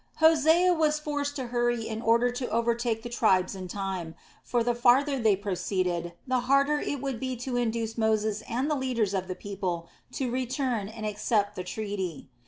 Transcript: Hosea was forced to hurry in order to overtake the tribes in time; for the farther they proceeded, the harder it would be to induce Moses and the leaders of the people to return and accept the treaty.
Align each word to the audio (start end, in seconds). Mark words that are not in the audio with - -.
Hosea 0.15 0.73
was 0.73 0.97
forced 0.97 1.35
to 1.35 1.45
hurry 1.53 1.87
in 1.87 2.01
order 2.01 2.31
to 2.31 2.49
overtake 2.49 3.03
the 3.03 3.07
tribes 3.09 3.53
in 3.53 3.67
time; 3.67 4.15
for 4.43 4.63
the 4.63 4.73
farther 4.73 5.19
they 5.19 5.35
proceeded, 5.35 6.13
the 6.25 6.39
harder 6.39 6.79
it 6.79 7.01
would 7.03 7.19
be 7.19 7.35
to 7.35 7.55
induce 7.55 7.99
Moses 7.99 8.41
and 8.49 8.67
the 8.67 8.73
leaders 8.75 9.13
of 9.13 9.27
the 9.27 9.35
people 9.35 9.87
to 10.13 10.31
return 10.31 10.87
and 10.87 11.05
accept 11.05 11.55
the 11.55 11.63
treaty. 11.63 12.31